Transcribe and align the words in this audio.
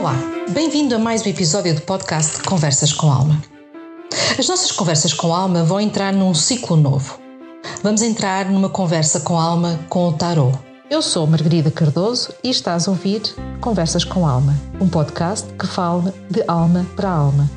Olá, 0.00 0.16
bem-vindo 0.52 0.94
a 0.94 0.98
mais 0.98 1.26
um 1.26 1.28
episódio 1.28 1.74
do 1.74 1.82
podcast 1.82 2.42
Conversas 2.44 2.90
com 2.90 3.12
Alma. 3.12 3.38
As 4.38 4.48
nossas 4.48 4.72
conversas 4.72 5.12
com 5.12 5.34
alma 5.34 5.62
vão 5.62 5.78
entrar 5.78 6.10
num 6.10 6.32
ciclo 6.32 6.74
novo. 6.74 7.20
Vamos 7.82 8.00
entrar 8.00 8.46
numa 8.46 8.70
conversa 8.70 9.20
com 9.20 9.38
alma 9.38 9.78
com 9.90 10.08
o 10.08 10.12
tarot. 10.14 10.58
Eu 10.88 11.02
sou 11.02 11.26
Margarida 11.26 11.70
Cardoso 11.70 12.32
e 12.42 12.48
estás 12.48 12.88
a 12.88 12.92
ouvir 12.92 13.20
Conversas 13.60 14.02
com 14.02 14.26
Alma, 14.26 14.58
um 14.80 14.88
podcast 14.88 15.46
que 15.52 15.66
fala 15.66 16.14
de 16.30 16.42
alma 16.48 16.86
para 16.96 17.10
alma. 17.10 17.50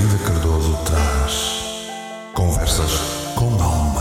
Margarida 0.00 0.24
Cardoso 0.24 0.78
traz 0.86 2.32
Conversas 2.32 2.92
com 3.34 3.62
Alma. 3.62 4.00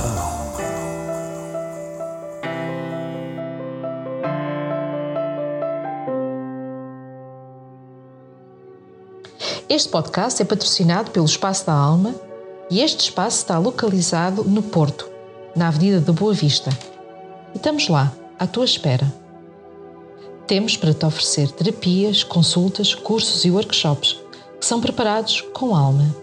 Este 9.68 9.90
podcast 9.90 10.42
é 10.42 10.46
patrocinado 10.46 11.12
pelo 11.12 11.26
Espaço 11.26 11.66
da 11.66 11.74
Alma 11.74 12.16
e 12.72 12.80
este 12.80 13.02
espaço 13.02 13.38
está 13.38 13.58
localizado 13.58 14.46
no 14.46 14.64
Porto, 14.64 15.10
na 15.54 15.68
Avenida 15.68 16.00
da 16.00 16.14
Boa 16.14 16.34
Vista. 16.34 16.70
E 17.54 17.58
estamos 17.58 17.90
lá, 17.90 18.14
à 18.38 18.48
tua 18.48 18.64
espera. 18.64 19.12
Temos 20.48 20.78
para 20.78 20.94
te 20.94 21.06
oferecer 21.06 21.52
terapias, 21.52 22.24
consultas, 22.24 22.96
cursos 22.96 23.44
e 23.44 23.52
workshops 23.52 24.29
são 24.60 24.82
preparados 24.82 25.42
com 25.54 25.76
alma. 25.76 26.16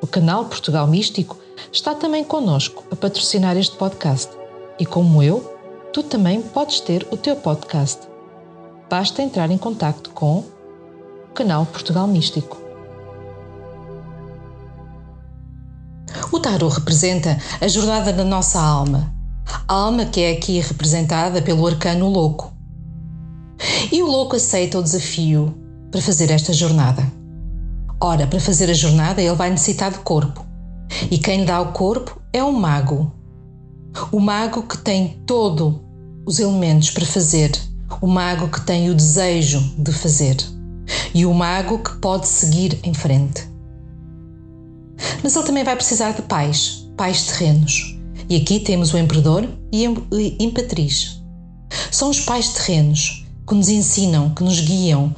O 0.00 0.06
canal 0.06 0.46
Portugal 0.46 0.86
Místico 0.86 1.36
está 1.70 1.94
também 1.94 2.24
connosco 2.24 2.84
a 2.90 2.96
patrocinar 2.96 3.56
este 3.56 3.76
podcast 3.76 4.32
e, 4.78 4.86
como 4.86 5.22
eu, 5.22 5.40
tu 5.92 6.02
também 6.02 6.40
podes 6.40 6.80
ter 6.80 7.06
o 7.10 7.16
teu 7.16 7.36
podcast. 7.36 8.08
Basta 8.88 9.22
entrar 9.22 9.50
em 9.50 9.58
contato 9.58 10.10
com 10.10 10.38
o 10.38 11.32
canal 11.34 11.66
Portugal 11.66 12.06
Místico. 12.06 12.58
O 16.32 16.40
tarot 16.40 16.74
representa 16.74 17.38
a 17.60 17.68
jornada 17.68 18.12
da 18.12 18.24
nossa 18.24 18.60
alma, 18.60 19.12
a 19.68 19.74
alma 19.74 20.06
que 20.06 20.22
é 20.22 20.32
aqui 20.32 20.58
representada 20.60 21.42
pelo 21.42 21.66
arcano 21.66 22.08
louco. 22.08 22.52
E 23.92 24.02
o 24.02 24.06
louco 24.06 24.36
aceita 24.36 24.78
o 24.78 24.82
desafio 24.82 25.69
para 25.90 26.00
fazer 26.00 26.30
esta 26.30 26.52
jornada. 26.52 27.02
Ora, 28.00 28.26
para 28.26 28.40
fazer 28.40 28.70
a 28.70 28.74
jornada, 28.74 29.20
ele 29.20 29.34
vai 29.34 29.50
necessitar 29.50 29.90
de 29.90 29.98
corpo. 29.98 30.46
E 31.10 31.18
quem 31.18 31.40
lhe 31.40 31.46
dá 31.46 31.60
o 31.60 31.72
corpo 31.72 32.20
é 32.32 32.42
o 32.42 32.52
mago. 32.52 33.12
O 34.10 34.20
mago 34.20 34.62
que 34.62 34.78
tem 34.78 35.20
todos 35.26 35.74
os 36.26 36.38
elementos 36.38 36.90
para 36.90 37.04
fazer. 37.04 37.52
O 38.00 38.06
mago 38.06 38.48
que 38.48 38.60
tem 38.62 38.88
o 38.88 38.94
desejo 38.94 39.60
de 39.78 39.92
fazer. 39.92 40.36
E 41.12 41.26
o 41.26 41.34
mago 41.34 41.78
que 41.78 41.96
pode 41.96 42.26
seguir 42.26 42.78
em 42.82 42.94
frente. 42.94 43.48
Mas 45.22 45.34
ele 45.34 45.44
também 45.44 45.64
vai 45.64 45.76
precisar 45.76 46.12
de 46.12 46.22
pais, 46.22 46.88
pais 46.96 47.24
terrenos. 47.26 47.98
E 48.28 48.36
aqui 48.36 48.60
temos 48.60 48.92
o 48.94 48.98
Imperador 48.98 49.48
e 49.72 49.86
a 49.86 49.90
Imperatriz. 50.38 51.20
São 51.90 52.10
os 52.10 52.20
pais 52.20 52.50
terrenos 52.50 53.26
que 53.46 53.54
nos 53.54 53.68
ensinam, 53.68 54.30
que 54.30 54.44
nos 54.44 54.60
guiam, 54.60 55.14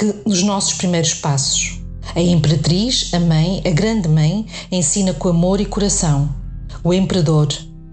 que 0.00 0.14
nos 0.24 0.42
nossos 0.42 0.72
primeiros 0.72 1.12
passos. 1.12 1.78
A 2.16 2.22
Imperatriz, 2.22 3.10
a 3.12 3.20
Mãe, 3.20 3.62
a 3.66 3.68
Grande 3.68 4.08
Mãe, 4.08 4.46
ensina 4.72 5.12
com 5.12 5.28
amor 5.28 5.60
e 5.60 5.66
coração. 5.66 6.34
O 6.82 6.94
Imperador, 6.94 7.48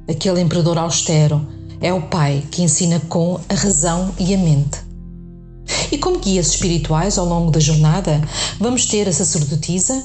aquele 0.10 0.40
Imperador 0.40 0.78
austero, 0.78 1.46
é 1.82 1.92
o 1.92 2.04
Pai 2.04 2.46
que 2.50 2.64
ensina 2.64 3.02
com 3.10 3.38
a 3.50 3.54
razão 3.54 4.14
e 4.18 4.34
a 4.34 4.38
mente. 4.38 4.80
E 5.92 5.98
como 5.98 6.20
guias 6.20 6.48
espirituais 6.48 7.18
ao 7.18 7.26
longo 7.26 7.52
da 7.52 7.60
jornada, 7.60 8.22
vamos 8.58 8.86
ter 8.86 9.10
a 9.10 9.12
sacerdotisa, 9.12 10.02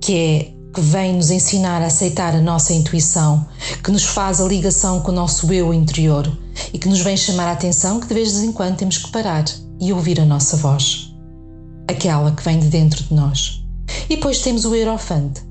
que 0.00 0.16
é 0.16 0.54
que 0.74 0.80
vem 0.80 1.14
nos 1.14 1.30
ensinar 1.30 1.80
a 1.80 1.86
aceitar 1.86 2.34
a 2.34 2.40
nossa 2.40 2.72
intuição, 2.72 3.46
que 3.84 3.92
nos 3.92 4.02
faz 4.02 4.40
a 4.40 4.44
ligação 4.44 4.98
com 4.98 5.12
o 5.12 5.14
nosso 5.14 5.52
eu 5.52 5.72
interior 5.72 6.36
e 6.72 6.78
que 6.80 6.88
nos 6.88 6.98
vem 6.98 7.16
chamar 7.16 7.46
a 7.46 7.52
atenção 7.52 8.00
que 8.00 8.08
de 8.08 8.14
vez 8.14 8.42
em 8.42 8.50
quando 8.50 8.78
temos 8.78 8.98
que 8.98 9.12
parar 9.12 9.44
e 9.80 9.92
ouvir 9.92 10.20
a 10.20 10.24
nossa 10.24 10.56
voz, 10.56 11.14
aquela 11.88 12.30
que 12.32 12.42
vem 12.42 12.58
de 12.58 12.68
dentro 12.68 13.02
de 13.04 13.14
nós. 13.14 13.64
E 14.08 14.16
depois 14.16 14.40
temos 14.40 14.64
o 14.64 14.74
Eurofante, 14.74 15.42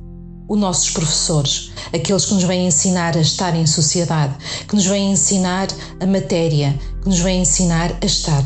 os 0.47 0.59
nossos 0.59 0.89
professores, 0.89 1.71
aqueles 1.93 2.25
que 2.25 2.33
nos 2.33 2.43
vêm 2.43 2.67
ensinar 2.67 3.15
a 3.17 3.21
estar 3.21 3.55
em 3.55 3.65
sociedade, 3.65 4.35
que 4.67 4.75
nos 4.75 4.85
vêm 4.85 5.11
ensinar 5.11 5.67
a 5.99 6.05
matéria, 6.05 6.77
que 7.01 7.09
nos 7.09 7.19
vêm 7.19 7.41
ensinar 7.41 7.91
a 8.01 8.05
estar. 8.05 8.43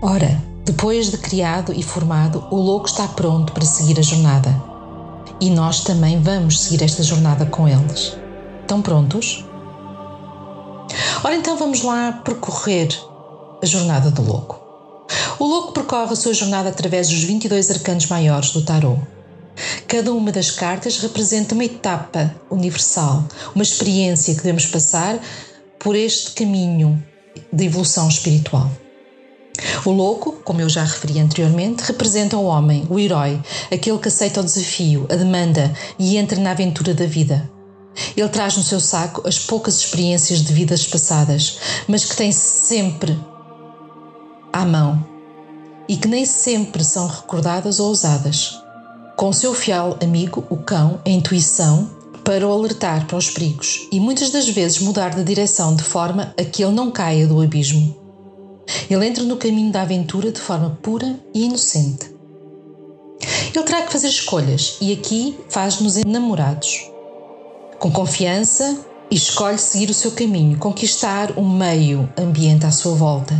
Ora, 0.00 0.42
depois 0.64 1.10
de 1.10 1.18
criado 1.18 1.72
e 1.72 1.82
formado, 1.82 2.46
o 2.50 2.56
louco 2.56 2.86
está 2.86 3.06
pronto 3.08 3.52
para 3.52 3.64
seguir 3.64 3.98
a 3.98 4.02
jornada. 4.02 4.62
E 5.40 5.50
nós 5.50 5.80
também 5.80 6.20
vamos 6.20 6.60
seguir 6.60 6.82
esta 6.82 7.02
jornada 7.02 7.44
com 7.46 7.68
eles. 7.68 8.16
Estão 8.62 8.80
prontos? 8.80 9.44
Ora, 11.22 11.34
então 11.34 11.56
vamos 11.56 11.82
lá 11.82 12.12
percorrer 12.24 12.88
a 13.64 13.66
jornada 13.66 14.10
do 14.10 14.22
louco. 14.22 14.60
O 15.38 15.46
louco 15.46 15.72
percorre 15.72 16.12
a 16.12 16.16
sua 16.16 16.34
jornada 16.34 16.68
através 16.68 17.08
dos 17.08 17.22
22 17.24 17.70
arcanos 17.70 18.06
maiores 18.06 18.50
do 18.50 18.62
tarot. 18.62 19.00
Cada 19.88 20.12
uma 20.12 20.30
das 20.30 20.50
cartas 20.50 20.98
representa 20.98 21.54
uma 21.54 21.64
etapa 21.64 22.34
universal, 22.50 23.24
uma 23.54 23.62
experiência 23.62 24.34
que 24.34 24.42
devemos 24.42 24.66
passar 24.66 25.18
por 25.78 25.96
este 25.96 26.32
caminho 26.32 27.02
de 27.52 27.64
evolução 27.64 28.08
espiritual. 28.08 28.70
O 29.84 29.90
louco, 29.90 30.32
como 30.44 30.60
eu 30.60 30.68
já 30.68 30.82
referi 30.82 31.20
anteriormente, 31.20 31.84
representa 31.84 32.36
o 32.36 32.44
homem, 32.44 32.86
o 32.90 32.98
herói, 32.98 33.40
aquele 33.72 33.98
que 33.98 34.08
aceita 34.08 34.40
o 34.40 34.44
desafio, 34.44 35.06
a 35.10 35.14
demanda 35.14 35.72
e 35.98 36.16
entra 36.16 36.40
na 36.40 36.50
aventura 36.50 36.92
da 36.92 37.06
vida. 37.06 37.50
Ele 38.16 38.28
traz 38.28 38.56
no 38.56 38.62
seu 38.62 38.80
saco 38.80 39.26
as 39.26 39.38
poucas 39.38 39.76
experiências 39.78 40.42
de 40.42 40.52
vidas 40.52 40.86
passadas, 40.86 41.58
mas 41.86 42.04
que 42.04 42.16
tem 42.16 42.32
sempre 42.32 43.16
à 44.54 44.64
mão 44.64 45.04
e 45.88 45.96
que 45.96 46.06
nem 46.06 46.24
sempre 46.24 46.84
são 46.84 47.08
recordadas 47.08 47.80
ou 47.80 47.90
usadas. 47.90 48.56
Com 49.16 49.32
seu 49.32 49.52
fiel 49.52 49.98
amigo, 50.00 50.44
o 50.48 50.56
cão, 50.56 51.00
a 51.04 51.10
intuição, 51.10 51.90
para 52.22 52.48
o 52.48 52.52
alertar 52.52 53.06
para 53.06 53.18
os 53.18 53.28
perigos 53.28 53.86
e 53.92 54.00
muitas 54.00 54.30
das 54.30 54.48
vezes 54.48 54.78
mudar 54.78 55.10
de 55.10 55.22
direção 55.22 55.76
de 55.76 55.82
forma 55.82 56.32
a 56.38 56.44
que 56.44 56.64
ele 56.64 56.72
não 56.72 56.90
caia 56.90 57.26
do 57.26 57.42
abismo. 57.42 57.94
Ele 58.88 59.06
entra 59.06 59.24
no 59.24 59.36
caminho 59.36 59.70
da 59.70 59.82
aventura 59.82 60.32
de 60.32 60.40
forma 60.40 60.78
pura 60.82 61.20
e 61.34 61.44
inocente. 61.44 62.14
Ele 63.54 63.64
terá 63.64 63.82
que 63.82 63.92
fazer 63.92 64.08
escolhas 64.08 64.78
e 64.80 64.92
aqui 64.92 65.38
faz-nos 65.50 65.98
enamorados. 65.98 66.90
Com 67.78 67.90
confiança 67.90 68.78
e 69.10 69.14
escolhe 69.14 69.58
seguir 69.58 69.90
o 69.90 69.94
seu 69.94 70.12
caminho, 70.12 70.58
conquistar 70.58 71.38
o 71.38 71.44
meio 71.44 72.12
ambiente 72.16 72.66
à 72.66 72.70
sua 72.70 72.94
volta. 72.94 73.34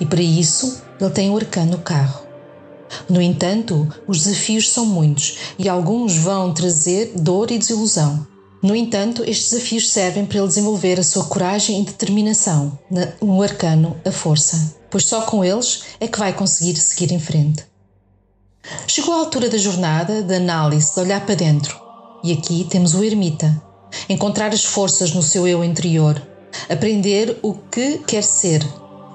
E 0.00 0.06
para 0.06 0.22
isso, 0.22 0.82
ele 1.00 1.10
tem 1.10 1.30
o 1.30 1.36
arcano 1.36 1.78
carro. 1.78 2.26
No 3.08 3.20
entanto, 3.20 3.88
os 4.06 4.24
desafios 4.24 4.70
são 4.70 4.84
muitos 4.84 5.38
e 5.58 5.68
alguns 5.68 6.16
vão 6.16 6.52
trazer 6.52 7.12
dor 7.16 7.50
e 7.50 7.58
desilusão. 7.58 8.26
No 8.62 8.76
entanto, 8.76 9.22
estes 9.24 9.52
desafios 9.52 9.90
servem 9.90 10.26
para 10.26 10.38
ele 10.38 10.48
desenvolver 10.48 11.00
a 11.00 11.04
sua 11.04 11.24
coragem 11.24 11.80
e 11.80 11.84
determinação, 11.84 12.78
no 13.22 13.42
arcano, 13.42 13.96
a 14.04 14.10
força, 14.10 14.76
pois 14.90 15.06
só 15.06 15.22
com 15.22 15.42
eles 15.42 15.84
é 15.98 16.06
que 16.06 16.18
vai 16.18 16.32
conseguir 16.32 16.76
seguir 16.76 17.12
em 17.12 17.20
frente. 17.20 17.64
Chegou 18.86 19.14
a 19.14 19.18
altura 19.18 19.48
da 19.48 19.56
jornada, 19.56 20.22
de 20.22 20.34
análise, 20.34 20.92
de 20.92 21.00
olhar 21.00 21.24
para 21.24 21.34
dentro. 21.34 21.80
E 22.22 22.32
aqui 22.32 22.66
temos 22.68 22.94
o 22.94 23.02
ermita. 23.02 23.69
Encontrar 24.08 24.52
as 24.52 24.64
forças 24.64 25.12
no 25.12 25.22
seu 25.22 25.46
eu 25.46 25.64
interior, 25.64 26.20
aprender 26.68 27.38
o 27.42 27.54
que 27.54 27.98
quer 27.98 28.22
ser, 28.22 28.66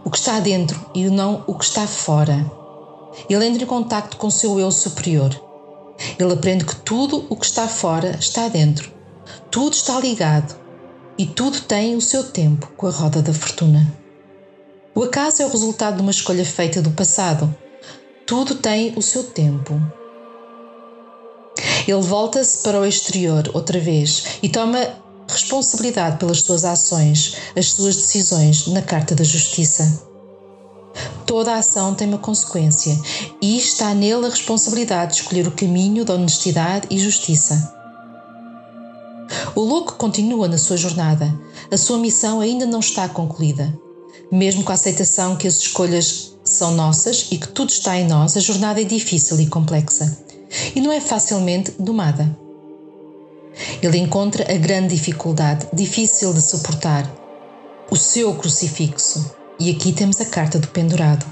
o 0.04 0.10
que 0.10 0.18
está 0.18 0.39
dentro 0.39 0.89
e 0.94 1.10
não 1.10 1.44
o 1.48 1.56
que 1.56 1.66
está 1.66 1.88
fora. 1.88 2.50
Ele 3.30 3.45
entra 3.45 3.63
em 3.63 3.68
contato 3.68 4.18
com 4.18 4.27
o 4.27 4.31
seu 4.31 4.60
eu 4.60 4.72
superior. 4.72 5.39
Ele 6.19 6.33
aprende 6.33 6.66
que 6.66 6.75
tudo 6.75 7.25
o 7.30 7.36
que 7.36 7.45
está 7.45 7.68
fora 7.68 8.18
está 8.19 8.48
dentro 8.50 8.95
tudo 9.56 9.74
está 9.74 10.00
ligado 10.00 10.56
e 11.18 11.25
tudo 11.25 11.62
tem 11.62 11.95
o 11.95 12.01
seu 12.01 12.24
tempo 12.24 12.68
com 12.75 12.88
a 12.88 12.92
roda 12.92 13.22
da 13.22 13.33
fortuna. 13.33 13.89
O 14.94 15.04
acaso 15.04 15.42
é 15.42 15.45
o 15.45 15.50
resultado 15.50 15.95
de 15.95 16.01
uma 16.01 16.12
escolha 16.12 16.45
feita 16.45 16.81
do 16.81 16.92
passado. 16.92 17.56
Tudo 18.25 18.56
tem 18.56 18.94
o 18.98 19.01
seu 19.01 19.24
tempo. 19.24 19.81
Ele 21.87 22.01
volta-se 22.01 22.59
para 22.59 22.79
o 22.79 22.85
exterior 22.85 23.49
outra 23.53 23.79
vez 23.79 24.23
e 24.41 24.49
toma 24.49 24.79
responsabilidade 25.27 26.17
pelas 26.17 26.41
suas 26.41 26.65
ações, 26.65 27.35
as 27.55 27.67
suas 27.67 27.95
decisões 27.95 28.67
na 28.67 28.81
Carta 28.81 29.15
da 29.15 29.23
Justiça. 29.23 30.03
Toda 31.25 31.53
a 31.53 31.57
ação 31.57 31.93
tem 31.93 32.07
uma 32.07 32.17
consequência 32.17 32.97
e 33.41 33.57
está 33.57 33.93
nele 33.93 34.25
a 34.25 34.29
responsabilidade 34.29 35.15
de 35.15 35.21
escolher 35.21 35.47
o 35.47 35.51
caminho 35.51 36.05
da 36.05 36.13
honestidade 36.13 36.87
e 36.89 36.97
justiça. 36.97 37.73
O 39.55 39.61
louco 39.61 39.93
continua 39.95 40.47
na 40.47 40.57
sua 40.57 40.77
jornada. 40.77 41.33
A 41.71 41.77
sua 41.77 41.97
missão 41.97 42.39
ainda 42.39 42.65
não 42.65 42.79
está 42.79 43.09
concluída. 43.09 43.73
Mesmo 44.31 44.63
com 44.63 44.71
a 44.71 44.75
aceitação 44.75 45.35
que 45.35 45.47
as 45.47 45.57
escolhas 45.57 46.35
são 46.43 46.75
nossas 46.75 47.27
e 47.31 47.38
que 47.38 47.47
tudo 47.47 47.69
está 47.69 47.97
em 47.97 48.07
nós, 48.07 48.38
a 48.38 48.39
jornada 48.39 48.81
é 48.81 48.83
difícil 48.83 49.39
e 49.39 49.47
complexa. 49.47 50.25
E 50.75 50.81
não 50.81 50.91
é 50.91 50.99
facilmente 50.99 51.71
domada. 51.79 52.37
Ele 53.81 53.97
encontra 53.97 54.51
a 54.51 54.57
grande 54.57 54.95
dificuldade, 54.95 55.67
difícil 55.73 56.33
de 56.33 56.41
suportar, 56.41 57.09
o 57.89 57.95
seu 57.95 58.33
crucifixo. 58.35 59.33
E 59.59 59.71
aqui 59.71 59.93
temos 59.93 60.19
a 60.19 60.25
carta 60.25 60.59
do 60.59 60.67
pendurado. 60.67 61.25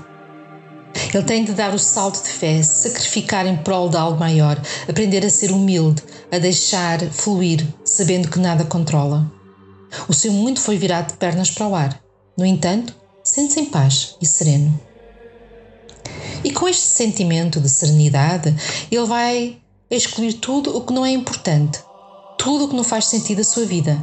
Ele 1.13 1.23
tem 1.23 1.43
de 1.43 1.53
dar 1.53 1.73
o 1.73 1.79
salto 1.79 2.23
de 2.23 2.29
fé, 2.29 2.61
sacrificar 2.61 3.45
em 3.45 3.57
prol 3.57 3.89
de 3.89 3.97
algo 3.97 4.19
maior, 4.19 4.61
aprender 4.87 5.25
a 5.25 5.29
ser 5.29 5.51
humilde, 5.51 6.03
a 6.31 6.37
deixar 6.37 6.99
fluir, 7.11 7.65
sabendo 7.83 8.29
que 8.29 8.39
nada 8.39 8.63
controla. 8.63 9.29
O 10.07 10.13
seu 10.13 10.31
mundo 10.31 10.59
foi 10.59 10.77
virado 10.77 11.11
de 11.11 11.17
pernas 11.17 11.51
para 11.51 11.67
o 11.67 11.75
ar. 11.75 11.99
No 12.37 12.45
entanto, 12.45 12.95
sente-se 13.23 13.59
em 13.59 13.65
paz 13.65 14.15
e 14.21 14.25
sereno. 14.25 14.79
E 16.43 16.51
com 16.51 16.67
este 16.67 16.85
sentimento 16.85 17.61
de 17.61 17.69
serenidade, 17.69 18.53
ele 18.91 19.05
vai 19.05 19.57
excluir 19.89 20.33
tudo 20.33 20.75
o 20.75 20.81
que 20.81 20.93
não 20.93 21.05
é 21.05 21.11
importante, 21.11 21.79
tudo 22.37 22.65
o 22.65 22.67
que 22.67 22.75
não 22.75 22.83
faz 22.83 23.05
sentido 23.05 23.41
à 23.41 23.43
sua 23.43 23.65
vida, 23.65 23.97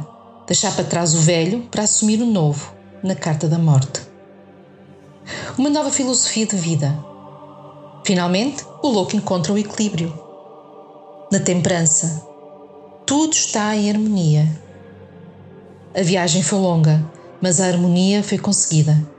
deixar 0.47 0.73
para 0.73 0.85
trás 0.85 1.13
o 1.13 1.19
velho 1.19 1.61
para 1.69 1.83
assumir 1.83 2.21
o 2.21 2.25
novo, 2.25 2.73
na 3.03 3.13
carta 3.13 3.47
da 3.47 3.57
morte. 3.57 4.01
Uma 5.57 5.69
nova 5.69 5.91
filosofia 5.91 6.45
de 6.45 6.55
vida. 6.55 6.97
Finalmente, 8.03 8.65
o 8.81 8.87
louco 8.89 9.15
encontra 9.15 9.53
o 9.53 9.57
equilíbrio. 9.57 10.11
Na 11.31 11.39
temperança, 11.39 12.25
tudo 13.05 13.33
está 13.33 13.75
em 13.75 13.89
harmonia. 13.89 14.49
A 15.95 16.01
viagem 16.01 16.41
foi 16.41 16.57
longa, 16.59 17.03
mas 17.41 17.61
a 17.61 17.67
harmonia 17.67 18.23
foi 18.23 18.37
conseguida. 18.37 19.10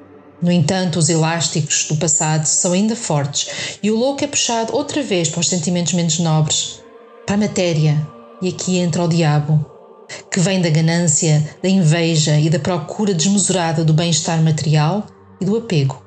No 0.42 0.50
entanto, 0.50 0.98
os 0.98 1.08
elásticos 1.08 1.86
do 1.88 1.96
passado 1.96 2.44
são 2.46 2.72
ainda 2.72 2.96
fortes 2.96 3.78
e 3.80 3.92
o 3.92 3.96
louco 3.96 4.24
é 4.24 4.26
puxado 4.26 4.74
outra 4.74 5.00
vez 5.00 5.28
para 5.28 5.38
os 5.38 5.48
sentimentos 5.48 5.92
menos 5.92 6.18
nobres, 6.18 6.80
para 7.24 7.36
a 7.36 7.38
matéria, 7.38 7.96
e 8.42 8.48
aqui 8.48 8.76
entra 8.78 9.04
o 9.04 9.08
diabo, 9.08 9.64
que 10.28 10.40
vem 10.40 10.60
da 10.60 10.68
ganância, 10.68 11.48
da 11.62 11.68
inveja 11.68 12.40
e 12.40 12.50
da 12.50 12.58
procura 12.58 13.14
desmesurada 13.14 13.84
do 13.84 13.94
bem-estar 13.94 14.42
material 14.42 15.06
e 15.40 15.44
do 15.44 15.56
apego. 15.56 16.02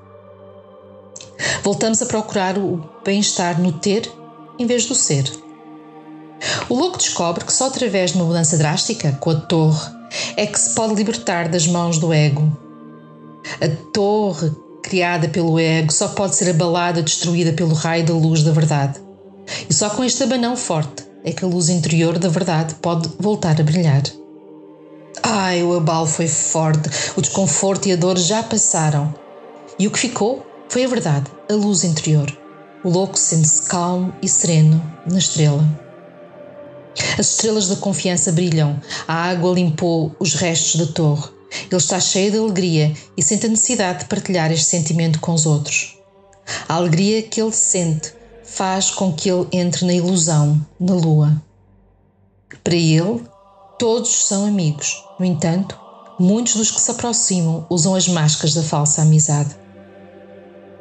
Voltamos 1.64 2.02
a 2.02 2.06
procurar 2.06 2.58
o 2.58 2.84
bem-estar 3.06 3.62
no 3.62 3.72
ter 3.72 4.12
em 4.60 4.66
vez 4.66 4.86
do 4.86 4.96
ser. 4.96 5.32
O 6.68 6.76
louco 6.76 6.98
descobre 6.98 7.46
que 7.46 7.54
só 7.54 7.68
através 7.68 8.12
de 8.12 8.18
uma 8.18 8.26
mudança 8.26 8.58
drástica, 8.58 9.14
com 9.14 9.30
a 9.30 9.36
torre, 9.36 9.96
é 10.36 10.46
que 10.46 10.60
se 10.60 10.76
pode 10.76 10.94
libertar 10.94 11.48
das 11.48 11.66
mãos 11.66 11.98
do 11.98 12.12
ego. 12.12 12.65
A 13.62 13.92
torre 13.94 14.52
criada 14.84 15.28
pelo 15.30 15.60
ego 15.60 15.92
só 15.92 16.10
pode 16.10 16.36
ser 16.36 16.50
abalada, 16.50 17.02
destruída 17.02 17.54
pelo 17.54 17.74
raio 17.74 18.06
da 18.06 18.14
luz 18.14 18.44
da 18.44 18.52
verdade. 18.52 19.00
E 19.70 19.74
só 19.74 19.90
com 19.90 20.04
este 20.04 20.24
abanão 20.24 20.56
forte 20.56 21.04
é 21.24 21.32
que 21.32 21.44
a 21.44 21.48
luz 21.48 21.70
interior 21.70 22.20
da 22.20 22.30
verdade 22.30 22.76
pode 22.76 23.10
voltar 23.20 23.60
a 23.60 23.64
brilhar. 23.64 24.04
Ai, 25.24 25.64
o 25.64 25.76
abalo 25.76 26.06
foi 26.06 26.28
forte, 26.28 26.90
o 27.16 27.22
desconforto 27.22 27.88
e 27.88 27.94
a 27.94 27.96
dor 27.96 28.18
já 28.18 28.44
passaram. 28.44 29.14
E 29.80 29.88
o 29.88 29.92
que 29.92 30.00
ficou 30.00 30.46
foi 30.70 30.86
a 30.86 30.88
verdade, 30.88 31.26
a 31.50 31.54
luz 31.54 31.84
interior. 31.84 32.32
O 32.84 32.90
louco 32.90 33.18
sente-se 33.18 33.64
calmo 33.64 34.14
e 34.22 34.30
sereno 34.30 34.82
na 35.10 35.18
estrela. 35.18 35.64
As 37.18 37.32
estrelas 37.32 37.68
da 37.68 37.76
confiança 37.76 38.32
brilham, 38.32 38.80
a 39.08 39.14
água 39.14 39.54
limpou 39.54 40.16
os 40.20 40.36
restos 40.36 40.86
da 40.86 40.94
torre. 40.94 41.35
Ele 41.52 41.78
está 41.78 42.00
cheio 42.00 42.32
de 42.32 42.38
alegria 42.38 42.94
e 43.16 43.24
sente 43.24 43.46
a 43.46 43.50
necessidade 43.50 44.00
de 44.00 44.06
partilhar 44.06 44.52
este 44.52 44.66
sentimento 44.66 45.20
com 45.20 45.34
os 45.34 45.46
outros. 45.46 45.98
A 46.68 46.76
alegria 46.76 47.24
que 47.24 47.42
ele 47.42 47.52
sente 47.52 48.14
faz 48.44 48.92
com 48.92 49.12
que 49.12 49.30
ele 49.30 49.48
entre 49.52 49.86
na 49.86 49.94
ilusão, 49.94 50.64
na 50.80 50.94
lua. 50.94 51.42
Para 52.64 52.76
ele, 52.76 53.24
todos 53.78 54.26
são 54.26 54.46
amigos. 54.46 55.04
No 55.20 55.26
entanto, 55.26 55.80
muitos 56.20 56.56
dos 56.56 56.72
que 56.72 56.80
se 56.80 56.92
aproximam 56.92 57.66
usam 57.70 57.96
as 57.96 58.08
máscaras 58.08 58.54
da 58.54 58.64
falsa 58.64 59.02
amizade. 59.02 59.56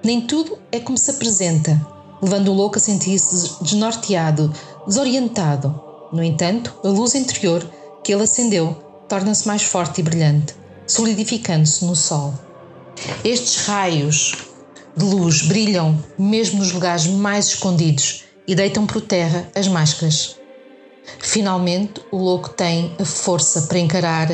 Nem 0.04 0.20
tudo 0.20 0.58
é 0.70 0.78
como 0.78 0.98
se 0.98 1.10
apresenta, 1.10 1.80
levando 2.22 2.48
o 2.48 2.54
louco 2.54 2.76
a 2.76 2.80
sentir-se 2.80 3.62
desnorteado, 3.62 4.52
desorientado. 4.86 5.80
No 6.12 6.22
entanto, 6.22 6.74
a 6.84 6.88
luz 6.88 7.14
interior 7.14 7.66
que 8.02 8.12
ele 8.12 8.22
acendeu 8.22 8.83
torna-se 9.08 9.46
mais 9.46 9.62
forte 9.62 10.00
e 10.00 10.04
brilhante, 10.04 10.54
solidificando-se 10.86 11.84
no 11.84 11.96
sol. 11.96 12.34
Estes 13.24 13.66
raios 13.66 14.34
de 14.96 15.04
luz 15.04 15.42
brilham 15.42 16.02
mesmo 16.18 16.58
nos 16.58 16.72
lugares 16.72 17.06
mais 17.06 17.48
escondidos 17.48 18.24
e 18.46 18.54
deitam 18.54 18.86
por 18.86 19.00
terra 19.00 19.48
as 19.54 19.66
máscaras. 19.66 20.36
Finalmente, 21.18 22.00
o 22.10 22.16
louco 22.16 22.50
tem 22.50 22.94
a 22.98 23.04
força 23.04 23.62
para 23.62 23.78
encarar 23.78 24.28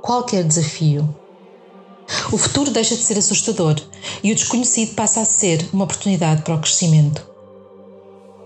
qualquer 0.00 0.44
desafio. 0.44 1.16
O 2.30 2.38
futuro 2.38 2.70
deixa 2.70 2.94
de 2.94 3.02
ser 3.02 3.18
assustador 3.18 3.76
e 4.22 4.32
o 4.32 4.34
desconhecido 4.34 4.94
passa 4.94 5.20
a 5.20 5.24
ser 5.24 5.66
uma 5.72 5.84
oportunidade 5.84 6.42
para 6.42 6.54
o 6.54 6.60
crescimento. 6.60 7.26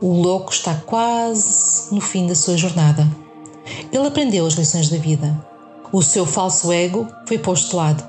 O 0.00 0.12
louco 0.12 0.52
está 0.52 0.74
quase 0.74 1.94
no 1.94 2.00
fim 2.00 2.26
da 2.26 2.34
sua 2.34 2.56
jornada. 2.56 3.06
Ele 3.92 4.06
aprendeu 4.06 4.46
as 4.46 4.54
lições 4.54 4.88
da 4.88 4.96
vida. 4.96 5.36
O 5.92 6.02
seu 6.02 6.26
falso 6.26 6.72
ego 6.72 7.06
foi 7.26 7.38
posto 7.38 7.70
de 7.70 7.76
lado. 7.76 8.04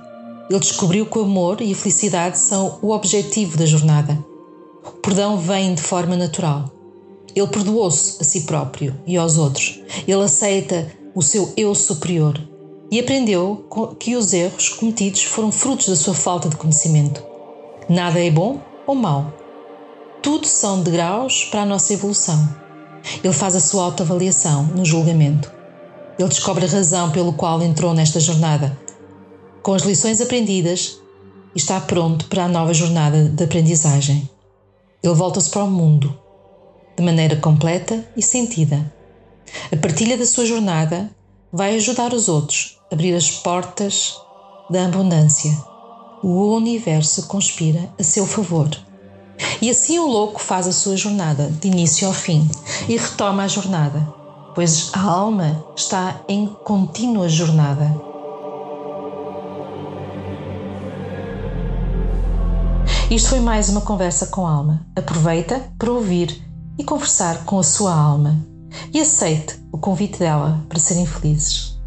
Ele 0.50 0.59
descobriu 0.59 1.06
que 1.06 1.18
o 1.18 1.24
amor 1.24 1.62
e 1.62 1.71
a 1.71 1.75
felicidade 1.75 2.38
são 2.39 2.80
o 2.81 2.92
objetivo 2.92 3.57
da 3.57 3.65
jornada. 3.65 4.18
O 4.86 4.92
perdão 4.92 5.38
vem 5.38 5.74
de 5.74 5.81
forma 5.81 6.15
natural. 6.15 6.71
Ele 7.35 7.47
perdoou-se 7.47 8.18
a 8.21 8.23
si 8.23 8.42
próprio 8.42 8.95
e 9.06 9.18
aos 9.18 9.37
outros. 9.37 9.80
Ele 10.07 10.23
aceita 10.23 10.92
o 11.14 11.21
seu 11.21 11.52
eu 11.56 11.76
superior 11.76 12.40
e 12.90 12.99
aprendeu 12.99 13.66
que 13.99 14.16
os 14.16 14.33
erros 14.33 14.69
cometidos 14.69 15.23
foram 15.23 15.52
frutos 15.52 15.90
da 15.90 15.95
sua 15.95 16.14
falta 16.14 16.49
de 16.49 16.56
conhecimento. 16.56 17.23
Nada 17.90 18.23
é 18.23 18.31
bom 18.31 18.61
ou 18.85 18.95
mau. 18.95 19.33
Tudo 20.21 20.47
são 20.47 20.81
degraus 20.81 21.45
para 21.45 21.61
a 21.61 21.66
nossa 21.66 21.94
evolução. 21.94 22.67
Ele 23.23 23.33
faz 23.33 23.56
a 23.56 23.59
sua 23.59 23.83
autoavaliação 23.83 24.64
no 24.64 24.85
julgamento. 24.85 25.52
Ele 26.18 26.30
descobre 26.30 26.66
a 26.66 26.69
razão 26.69 27.11
pelo 27.11 27.33
qual 27.33 27.61
entrou 27.61 27.94
nesta 27.94 28.19
jornada. 28.19 28.78
Com 29.61 29.73
as 29.73 29.83
lições 29.83 30.21
aprendidas, 30.21 30.99
está 31.56 31.80
pronto 31.80 32.26
para 32.28 32.45
a 32.45 32.47
nova 32.47 32.73
jornada 32.73 33.26
de 33.26 33.44
aprendizagem. 33.44 34.30
Ele 35.04 35.14
volta-se 35.14 35.49
para 35.49 35.64
o 35.64 35.71
mundo, 35.71 36.18
de 36.95 37.04
maneira 37.04 37.35
completa 37.35 38.04
e 38.16 38.21
sentida. 38.21 38.94
A 39.71 39.78
partilha 39.78 40.18
da 40.18 40.26
sua 40.26 40.45
jornada 40.45 41.09
vai 41.52 41.76
ajudar 41.76 42.14
os 42.14 42.28
outros 42.28 42.78
abrir 42.92 43.14
as 43.14 43.30
portas 43.30 44.18
da 44.69 44.85
abundância. 44.85 45.52
O 46.23 46.56
universo 46.56 47.28
conspira 47.28 47.90
a 47.99 48.04
seu 48.04 48.26
favor. 48.26 48.69
E 49.61 49.69
assim 49.69 49.99
o 49.99 50.07
louco 50.07 50.41
faz 50.41 50.67
a 50.67 50.71
sua 50.71 50.97
jornada, 50.97 51.49
de 51.61 51.67
início 51.67 52.07
ao 52.07 52.13
fim, 52.13 52.49
e 52.87 52.97
retoma 52.97 53.44
a 53.44 53.47
jornada, 53.47 54.07
pois 54.56 54.91
a 54.94 55.01
alma 55.01 55.65
está 55.75 56.21
em 56.27 56.47
contínua 56.47 57.29
jornada. 57.29 58.07
Isto 63.09 63.29
foi 63.29 63.39
mais 63.39 63.69
uma 63.69 63.81
conversa 63.81 64.27
com 64.27 64.45
a 64.45 64.51
alma. 64.51 64.85
Aproveita 64.95 65.61
para 65.77 65.91
ouvir 65.91 66.44
e 66.77 66.83
conversar 66.83 67.45
com 67.45 67.57
a 67.57 67.63
sua 67.63 67.94
alma 67.94 68.37
e 68.94 68.99
aceite 68.99 69.57
o 69.71 69.77
convite 69.77 70.19
dela 70.19 70.61
para 70.67 70.77
serem 70.77 71.06
felizes. 71.06 71.79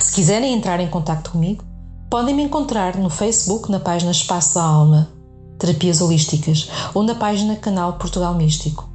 Se 0.00 0.12
quiserem 0.12 0.52
entrar 0.52 0.80
em 0.80 0.88
contato 0.88 1.30
comigo, 1.30 1.64
podem 2.10 2.34
me 2.34 2.42
encontrar 2.42 2.96
no 2.96 3.08
Facebook 3.08 3.70
na 3.70 3.78
página 3.78 4.10
Espaço 4.10 4.56
da 4.56 4.62
Alma, 4.62 5.08
Terapias 5.60 6.00
Holísticas, 6.00 6.68
ou 6.92 7.04
na 7.04 7.14
página 7.14 7.54
Canal 7.54 7.92
Portugal 7.92 8.34
Místico. 8.34 8.88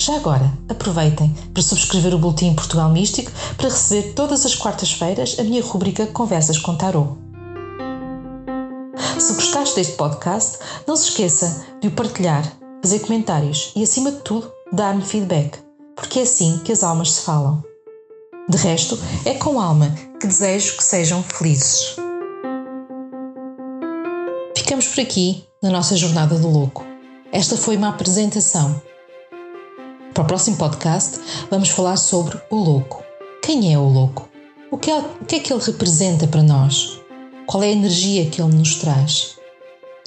Já 0.00 0.14
agora, 0.14 0.52
aproveitem 0.68 1.34
para 1.52 1.62
subscrever 1.62 2.14
o 2.14 2.18
Boletim 2.18 2.54
Portugal 2.54 2.90
Místico 2.90 3.32
para 3.56 3.68
receber 3.68 4.12
todas 4.12 4.46
as 4.46 4.54
quartas-feiras 4.54 5.36
a 5.40 5.42
minha 5.42 5.62
rubrica 5.62 6.06
Conversas 6.06 6.58
com 6.58 6.76
Tarot. 6.76 7.16
Se 9.18 9.34
gostaste 9.34 9.74
deste 9.74 9.94
podcast, 9.94 10.58
não 10.86 10.94
se 10.94 11.08
esqueça 11.08 11.64
de 11.80 11.88
o 11.88 11.90
partilhar, 11.90 12.44
fazer 12.80 13.00
comentários 13.00 13.72
e, 13.74 13.82
acima 13.82 14.12
de 14.12 14.18
tudo, 14.18 14.48
dar-me 14.72 15.02
feedback 15.02 15.58
porque 15.96 16.20
é 16.20 16.22
assim 16.22 16.58
que 16.64 16.72
as 16.72 16.82
almas 16.82 17.12
se 17.12 17.22
falam. 17.22 17.62
De 18.48 18.56
resto, 18.58 18.98
é 19.24 19.34
com 19.34 19.60
alma 19.60 19.94
que 20.20 20.26
desejo 20.26 20.76
que 20.76 20.84
sejam 20.84 21.22
felizes. 21.22 21.96
Ficamos 24.56 24.88
por 24.88 25.00
aqui 25.00 25.44
na 25.62 25.70
nossa 25.70 25.96
jornada 25.96 26.36
do 26.36 26.48
louco. 26.48 26.84
Esta 27.30 27.56
foi 27.56 27.76
uma 27.76 27.90
apresentação. 27.90 28.82
Para 30.12 30.24
o 30.24 30.26
próximo 30.26 30.56
podcast, 30.56 31.20
vamos 31.48 31.68
falar 31.68 31.96
sobre 31.96 32.36
o 32.50 32.56
louco. 32.56 33.02
Quem 33.40 33.72
é 33.72 33.78
o 33.78 33.88
louco? 33.88 34.28
O 34.70 34.76
que 34.76 34.90
é, 34.90 34.98
o 34.98 35.24
que, 35.24 35.36
é 35.36 35.38
que 35.38 35.52
ele 35.52 35.62
representa 35.62 36.26
para 36.26 36.42
nós? 36.42 37.00
Qual 37.46 37.62
é 37.62 37.68
a 37.68 37.72
energia 37.72 38.26
que 38.26 38.42
ele 38.42 38.54
nos 38.54 38.74
traz? 38.74 39.36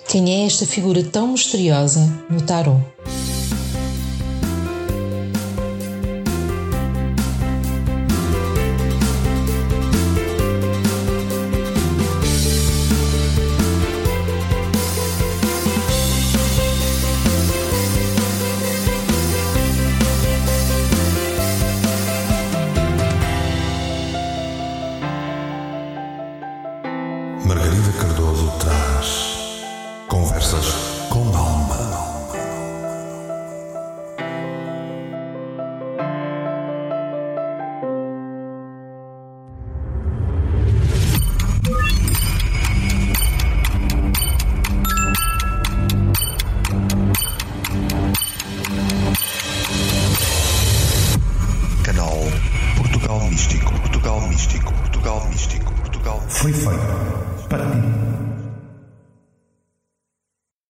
Quem 0.07 0.29
é 0.29 0.45
esta 0.45 0.65
figura 0.65 1.03
tão 1.03 1.29
misteriosa 1.29 2.01
no 2.29 2.41
tarot? 2.41 2.83